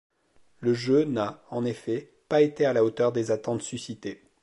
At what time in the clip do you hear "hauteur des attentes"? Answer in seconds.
2.83-3.61